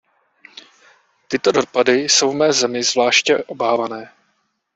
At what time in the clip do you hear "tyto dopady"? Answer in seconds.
1.27-1.91